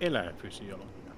[0.00, 1.12] eläinfysiologia.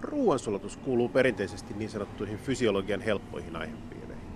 [0.00, 4.28] Ruoansulatus kuuluu perinteisesti niin sanottuihin fysiologian helppoihin aihepiireihin,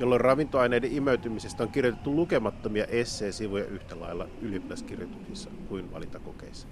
[0.00, 6.68] jolloin ravintoaineiden imeytymisestä on kirjoitettu lukemattomia essee-sivuja yhtä lailla ylioppilaskirjoituksissa kuin valintakokeissa.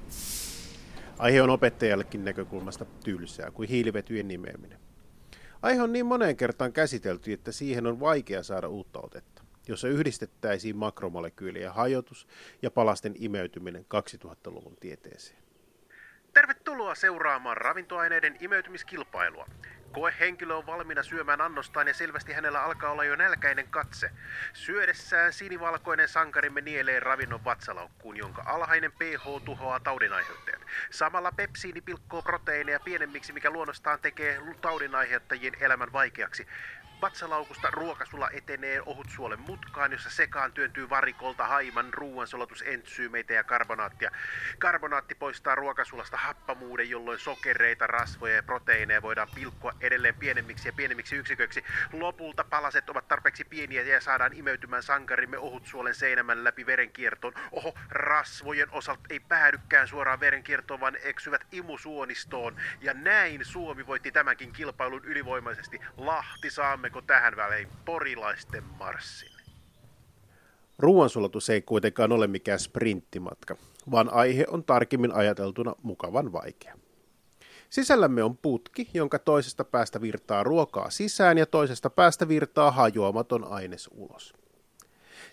[1.18, 4.78] Aihe on opettajallekin näkökulmasta tylsää kuin hiilivetyjen nimeäminen.
[5.62, 10.76] Aihe on niin moneen kertaan käsitelty, että siihen on vaikea saada uutta otetta, jossa yhdistettäisiin
[10.76, 12.26] makromolekyylien hajotus
[12.62, 15.43] ja palasten imeytyminen 2000-luvun tieteeseen.
[16.34, 19.48] Tervetuloa seuraamaan ravintoaineiden imeytymiskilpailua.
[19.92, 24.10] Koehenkilö on valmiina syömään annostaan ja selvästi hänellä alkaa olla jo nälkäinen katse.
[24.52, 30.62] Syödessään sinivalkoinen sankarimme nielee ravinnon vatsalaukkuun, jonka alhainen pH tuhoaa taudinaiheuttajat.
[30.90, 36.46] Samalla pepsiini pilkkoo proteiineja pienemmiksi, mikä luonnostaan tekee taudinaiheuttajien elämän vaikeaksi.
[37.02, 44.10] Vatsalaukusta ruokasulla etenee ohutsuolen mutkaan, jossa sekaan työntyy varikolta haiman ruoansulatusensyymeitä ja karbonaattia.
[44.58, 51.16] Karbonaatti poistaa ruokasulasta happamuuden, jolloin sokereita, rasvoja ja proteiineja voidaan pilkkoa edelleen pienemmiksi ja pienemmiksi
[51.16, 51.64] yksiköiksi.
[51.92, 57.34] Lopulta palaset ovat tarpeeksi pieniä ja saadaan imeytymään sankarimme ohutsuolen seinämän läpi verenkiertoon.
[57.52, 62.56] Oho, rasvojen osalta ei päädykään suoraan verenkiertoon, vaan eksyvät imusuonistoon.
[62.80, 65.80] Ja näin Suomi voitti tämänkin kilpailun ylivoimaisesti.
[65.96, 69.32] Lahti saamme Aloitammeko tähän välein porilaisten marssin?
[70.78, 73.56] Ruoansulatus ei kuitenkaan ole mikään sprinttimatka,
[73.90, 76.74] vaan aihe on tarkemmin ajateltuna mukavan vaikea.
[77.70, 83.90] Sisällämme on putki, jonka toisesta päästä virtaa ruokaa sisään ja toisesta päästä virtaa hajoamaton aines
[83.92, 84.34] ulos.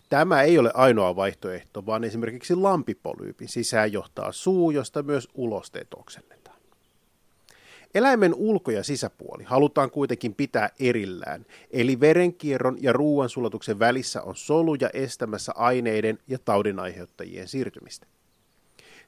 [0.10, 5.30] Tämä ei ole ainoa vaihtoehto, vaan esimerkiksi lampipolyypin sisään johtaa suu, josta myös
[5.98, 6.41] oksennetaan.
[7.96, 14.90] Eläimen ulko- ja sisäpuoli halutaan kuitenkin pitää erillään, eli verenkierron ja ruoansulatuksen välissä on soluja
[14.94, 18.08] estämässä aineiden ja taudinaiheuttajien siirtymistä.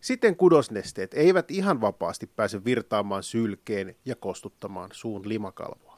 [0.02, 5.98] Sitten kudosnesteet eivät ihan vapaasti pääse virtaamaan sylkeen ja kostuttamaan suun limakalvoa.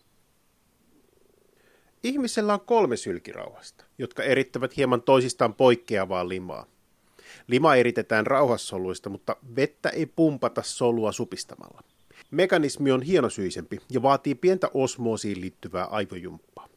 [2.03, 6.65] Ihmisellä on kolme sylkirauhasta, jotka erittävät hieman toisistaan poikkeavaa limaa.
[7.47, 11.81] Lima eritetään rauhassoluista, mutta vettä ei pumpata solua supistamalla.
[12.31, 16.69] Mekanismi on hienosyisempi ja vaatii pientä osmoosiin liittyvää aivojumppaa.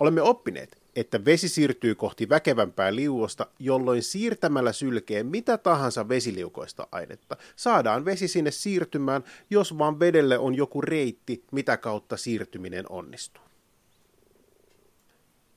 [0.00, 7.36] Olemme oppineet, että vesi siirtyy kohti väkevämpää liuosta, jolloin siirtämällä sylkeen mitä tahansa vesiliukoista ainetta
[7.56, 13.42] saadaan vesi sinne siirtymään, jos vaan vedelle on joku reitti, mitä kautta siirtyminen onnistuu.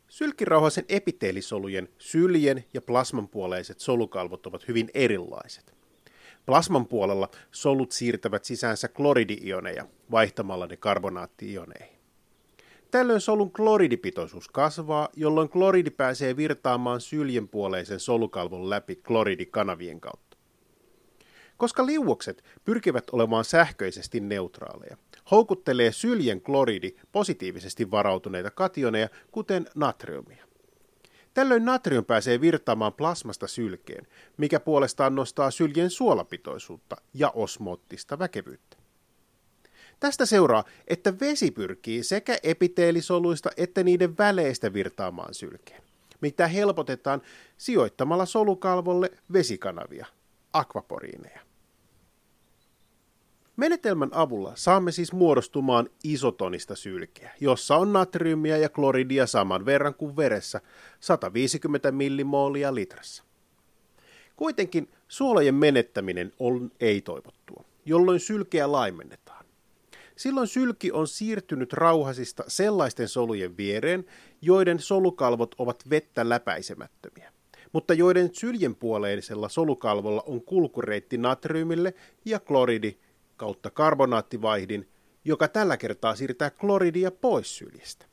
[0.10, 5.77] Sylkirauhasen epiteelisolujen, syljen ja plasmanpuoleiset solukalvot ovat hyvin erilaiset.
[6.48, 11.98] Plasman puolella solut siirtävät sisäänsä kloridiioneja vaihtamalla ne karbonaatti-ioneihin.
[12.92, 20.38] Tällöin solun kloridipitoisuus kasvaa, jolloin kloridi pääsee virtaamaan syljenpuoleisen solukalvon läpi kloridikanavien kautta.
[21.58, 24.98] Koska liuokset pyrkivät olemaan sähköisesti neutraaleja,
[25.32, 30.47] houkuttelee syljen kloridi positiivisesti varautuneita kationeja, kuten natriumia.
[31.38, 38.78] Tällöin natrium pääsee virtaamaan plasmasta sylkeen, mikä puolestaan nostaa syljen suolapitoisuutta ja osmoottista väkevyyttä.
[40.00, 45.82] Tästä seuraa, että vesi pyrkii sekä epiteelisoluista että niiden väleistä virtaamaan sylkeen,
[46.22, 47.22] mitä helpotetaan
[47.58, 50.06] sijoittamalla solukalvolle vesikanavia,
[50.54, 51.47] akvaporiineja.
[53.58, 60.16] Menetelmän avulla saamme siis muodostumaan isotonista sylkeä, jossa on natriumia ja kloridia saman verran kuin
[60.16, 60.62] veressä
[61.00, 63.24] 150 millimoolia litrassa.
[64.36, 69.46] Kuitenkin suolojen menettäminen on ei-toivottua, jolloin sylkeä laimennetaan.
[70.16, 74.06] Silloin sylki on siirtynyt rauhasista sellaisten solujen viereen,
[74.42, 77.34] joiden solukalvot ovat vettä läpäisemättömiä,
[77.74, 81.94] mutta joiden syljenpuoleisella solukalvolla on kulkureitti natriumille
[82.26, 82.98] ja kloridi
[83.38, 84.90] kautta karbonaattivaihdin,
[85.26, 88.06] joka tällä kertaa siirtää kloridia pois syljestä.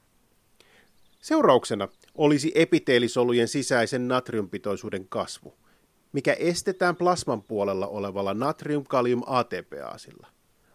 [1.20, 5.54] Seurauksena olisi epiteelisolujen sisäisen natriumpitoisuuden kasvu,
[6.12, 10.26] mikä estetään plasman puolella olevalla natrium-kalium-ATPaasilla,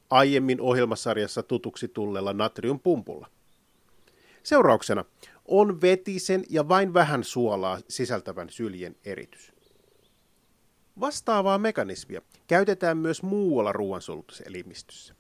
[0.09, 3.27] aiemmin ohjelmasarjassa tutuksi tulleella natriumpumpulla.
[4.43, 5.05] Seurauksena
[5.45, 9.58] on vetisen ja vain vähän suolaa sisältävän syljen eritys.
[10.99, 15.15] Vastaavaa mekanismia käytetään myös muualla ruoansulutuselimistössä.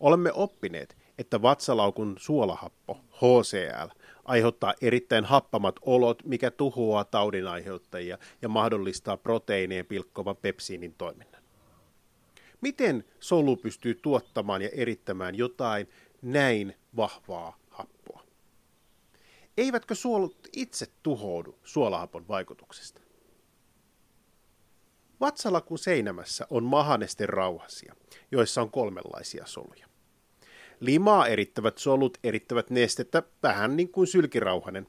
[0.00, 3.88] Olemme oppineet, että vatsalaukun suolahappo, HCl,
[4.24, 11.42] aiheuttaa erittäin happamat olot, mikä tuhoaa taudinaiheuttajia ja mahdollistaa proteiinien pilkkovan pepsiinin toiminnan.
[12.60, 15.88] Miten solu pystyy tuottamaan ja erittämään jotain
[16.22, 18.22] näin vahvaa happoa?
[19.56, 23.05] Eivätkö suolut itse tuhoudu suolahapon vaikutuksesta?
[25.20, 27.94] Vatsalakun seinämässä on mahanesten rauhasia,
[28.32, 29.86] joissa on kolmenlaisia soluja.
[30.80, 34.86] Limaa erittävät solut erittävät nestettä vähän niin kuin sylkirauhanen,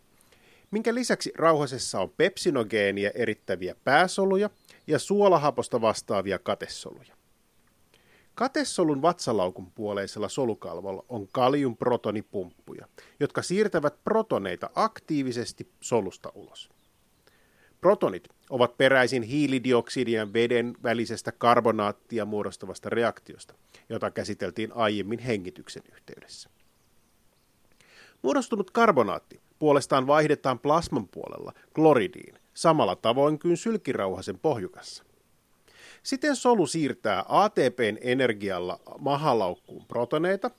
[0.72, 4.50] minkä lisäksi rauhasessa on pepsinogeenia erittäviä pääsoluja
[4.88, 7.18] ja suolahaposta vastaavia katesoluja.
[8.36, 12.88] Katessolun vatsalaukun puoleisella solukalvolla on kaliumprotonipumppuja,
[13.20, 16.70] jotka siirtävät protoneita aktiivisesti solusta ulos.
[17.82, 23.54] Protonit ovat peräisin hiilidioksidin ja veden välisestä karbonaattia muodostavasta reaktiosta,
[23.90, 26.50] jota käsiteltiin aiemmin hengityksen yhteydessä.
[28.22, 35.04] Muodostunut karbonaatti puolestaan vaihdetaan plasman puolella kloridiin samalla tavoin kuin sylkirauhasen pohjukassa.
[36.04, 40.52] Siten solu siirtää ATPn energialla mahalaukkuun protoneita,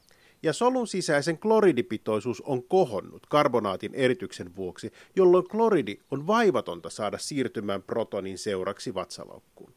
[0.43, 7.83] ja solun sisäisen kloridipitoisuus on kohonnut karbonaatin erityksen vuoksi, jolloin kloridi on vaivatonta saada siirtymään
[7.83, 9.75] protonin seuraksi vatsalaukkuun.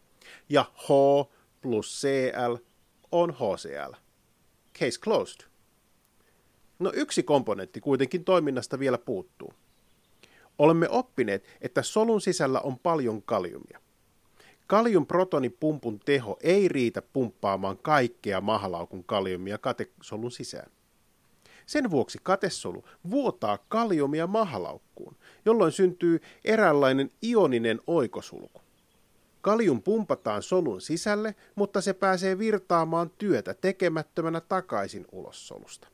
[0.49, 0.89] Ja H
[1.61, 2.55] plus Cl
[3.11, 3.93] on HCl.
[4.79, 5.41] Case closed.
[6.79, 9.53] No yksi komponentti kuitenkin toiminnasta vielä puuttuu.
[10.59, 13.79] Olemme oppineet, että solun sisällä on paljon kaliumia.
[14.71, 20.71] Kaliumprotonipumpun teho ei riitä pumppaamaan kaikkea mahalaukun kaliumia katesolun sisään.
[21.65, 25.15] Sen vuoksi katesolu vuotaa kaliumia mahalaukkuun,
[25.45, 28.62] jolloin syntyy eräänlainen ioninen oikosulku.
[29.41, 35.88] Kalium pumpataan solun sisälle, mutta se pääsee virtaamaan työtä tekemättömänä takaisin ulos solusta.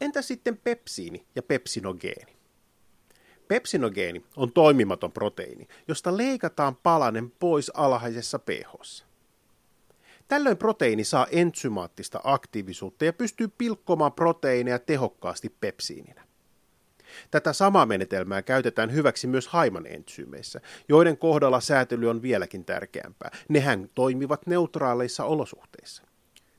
[0.00, 2.37] Entä sitten pepsiini ja pepsinogeeni?
[3.48, 9.04] Pepsinogeeni on toimimaton proteiini, josta leikataan palanen pois alhaisessa pH.
[10.28, 16.28] Tällöin proteiini saa entsymaattista aktiivisuutta ja pystyy pilkkomaan proteiineja tehokkaasti pepsiininä.
[17.30, 23.30] Tätä samaa menetelmää käytetään hyväksi myös haiman entsyymeissä, joiden kohdalla säätely on vieläkin tärkeämpää.
[23.48, 26.02] Nehän toimivat neutraaleissa olosuhteissa,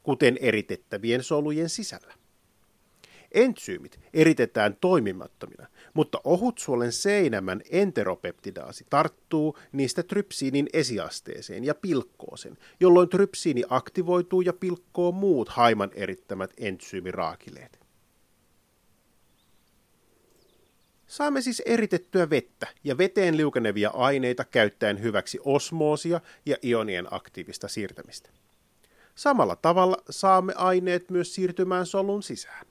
[0.03, 2.13] kuten eritettävien solujen sisällä.
[3.31, 13.09] Entsyymit eritetään toimimattomina, mutta ohutsuolen seinämän enteropeptidaasi tarttuu niistä trypsiinin esiasteeseen ja pilkkoo sen, jolloin
[13.09, 17.80] trypsiini aktivoituu ja pilkkoo muut haiman erittämät entsyymiraakileet.
[21.07, 28.30] Saamme siis eritettyä vettä ja veteen liukenevia aineita käyttäen hyväksi osmoosia ja ionien aktiivista siirtämistä.
[29.15, 32.65] Samalla tavalla saamme aineet myös siirtymään solun sisään.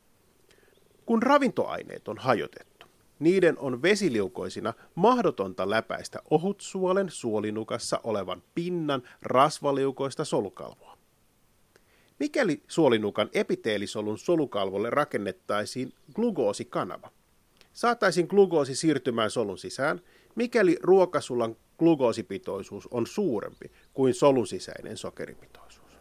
[1.06, 2.77] Kun ravintoaineet on hajotettu,
[3.18, 10.98] niiden on vesiliukoisina mahdotonta läpäistä ohutsuolen suolinukassa olevan pinnan rasvaliukoista solukalvoa.
[12.18, 17.10] Mikäli suolinukan epiteelisolun solukalvolle rakennettaisiin glukoosikanava,
[17.72, 20.00] saataisiin glukoosi siirtymään solun sisään,
[20.34, 25.92] mikäli ruokasulan glukoosipitoisuus on suurempi kuin solun sisäinen sokeripitoisuus.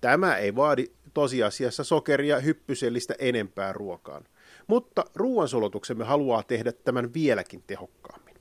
[0.00, 4.24] Tämä ei vaadi tosiasiassa sokeria hyppysellistä enempää ruokaan,
[4.66, 8.36] mutta ruoansulutuksemme haluaa tehdä tämän vieläkin tehokkaammin.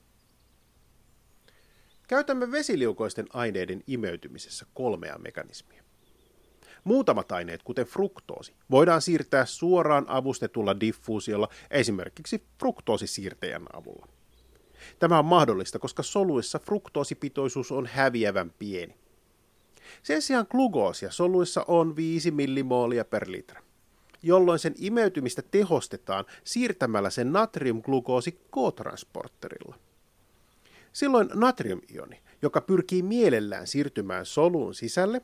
[2.08, 5.84] Käytämme vesiliukoisten aineiden imeytymisessä kolmea mekanismia.
[6.84, 14.08] Muutamat aineet, kuten fruktoosi, voidaan siirtää suoraan avustetulla diffuusiolla, esimerkiksi fruktoosisiirtäjän avulla.
[15.00, 18.96] Tämä on mahdollista, koska soluissa fruktoosipitoisuus on häviävän pieni.
[20.04, 23.62] Sen sijaan glukoosia soluissa on 5 millimoolia per litra,
[24.26, 29.76] jolloin sen imeytymistä tehostetaan siirtämällä sen natriumglukoosi K-transporterilla.
[30.94, 35.22] Silloin natriumioni, joka pyrkii mielellään siirtymään soluun sisälle,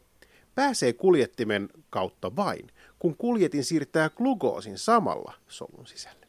[0.56, 2.68] pääsee kuljettimen kautta vain,
[3.00, 6.28] kun kuljetin siirtää glukoosin samalla solun sisälle.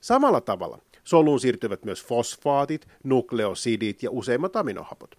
[0.00, 5.18] Samalla tavalla soluun siirtyvät myös fosfaatit, nukleosidit ja useimmat aminohapot.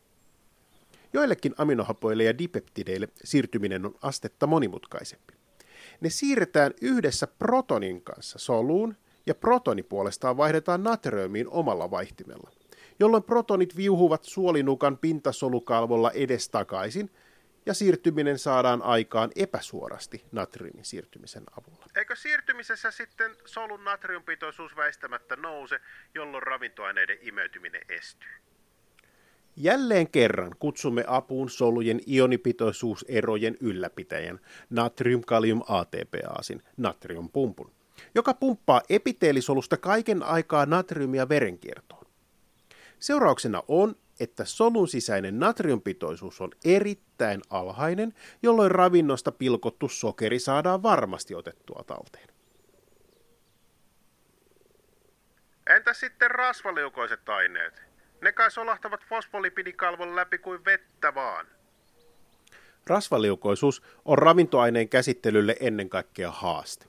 [1.14, 5.34] Joillekin aminohapoille ja dipeptideille siirtyminen on astetta monimutkaisempi.
[6.02, 12.52] Ne siirretään yhdessä protonin kanssa soluun ja protoni puolestaan vaihdetaan natriumiin omalla vaihtimella,
[13.00, 17.12] jolloin protonit viuhuvat suolinukan pintasolukalvolla edestakaisin
[17.66, 21.86] ja siirtyminen saadaan aikaan epäsuorasti natriumin siirtymisen avulla.
[21.96, 25.80] Eikö siirtymisessä sitten solun natriumpitoisuus väistämättä nouse,
[26.16, 28.30] jolloin ravintoaineiden imeytyminen estyy?
[29.58, 37.72] Jälleen kerran kutsumme apuun solujen ionipitoisuuserojen ylläpitäjän natrium-kalium-ATPaasin natriumpumpun,
[38.16, 42.06] joka pumppaa epiteelisolusta kaiken aikaa natriumia verenkiertoon.
[43.00, 51.36] Seurauksena on, että solun sisäinen natriumpitoisuus on erittäin alhainen, jolloin ravinnosta pilkottu sokeri saadaan varmasti
[51.36, 52.28] otettua talteen.
[55.70, 57.95] Entä sitten rasvaliukoiset aineet?
[58.22, 61.46] Ne kai solahtavat fosfolipidikalvon läpi kuin vettä vaan.
[62.88, 66.86] Rasvaliukoisuus on ravintoaineen käsittelylle ennen kaikkea haaste.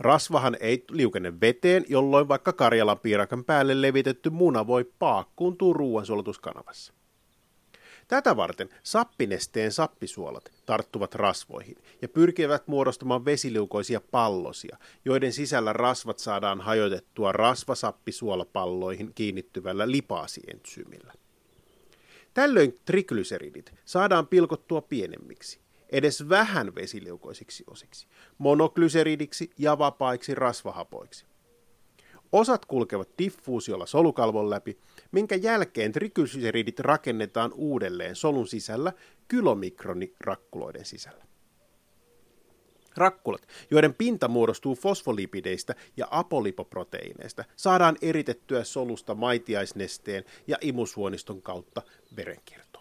[0.00, 6.92] Rasvahan ei liukene veteen, jolloin vaikka Karjalan piirakan päälle levitetty muna voi paakkuuntua ruoansulatuskanavassa.
[8.08, 16.60] Tätä varten sappinesteen sappisuolat tarttuvat rasvoihin ja pyrkivät muodostamaan vesiliukoisia pallosia, joiden sisällä rasvat saadaan
[16.60, 21.12] hajotettua rasvasappisuolapalloihin kiinnittyvällä lipaasientsyymillä.
[22.34, 25.60] Tällöin triglyseridit saadaan pilkottua pienemmiksi,
[25.90, 28.06] edes vähän vesiliukoisiksi osiksi,
[28.38, 31.26] monoglyseridiksi ja vapaiksi rasvahapoiksi.
[32.32, 34.78] Osat kulkevat diffuusiolla solukalvon läpi,
[35.12, 38.92] minkä jälkeen triglyseridit rakennetaan uudelleen solun sisällä
[39.28, 41.24] kylomikronirakkuloiden sisällä.
[42.96, 51.82] Rakkulat, joiden pinta muodostuu fosfolipideistä ja apolipoproteiineista, saadaan eritettyä solusta maitiaisnesteen ja imusuoniston kautta
[52.16, 52.75] verenkiertoon.